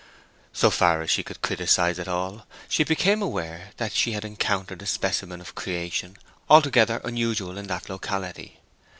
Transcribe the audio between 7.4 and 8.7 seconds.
in that locality.